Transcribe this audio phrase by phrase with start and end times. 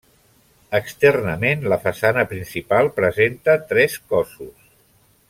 [0.77, 4.57] Externament la façana principal presenta tres cossos.